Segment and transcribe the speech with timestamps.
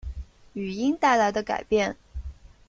[0.53, 1.95] 语音带来的改变